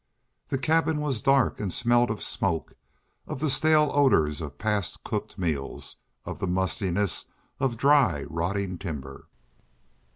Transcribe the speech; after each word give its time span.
The 0.47 0.57
cabin 0.57 0.99
was 0.99 1.21
dark 1.21 1.59
and 1.59 1.71
smelled 1.71 2.09
of 2.09 2.23
smoke, 2.23 2.73
of 3.27 3.39
the 3.39 3.51
stale 3.51 3.91
odors 3.93 4.41
of 4.41 4.57
past 4.57 5.03
cooked 5.03 5.37
meals, 5.37 5.97
of 6.25 6.39
the 6.39 6.47
mustiness 6.47 7.25
of 7.59 7.77
dry, 7.77 8.25
rotting 8.27 8.79
timber. 8.79 9.27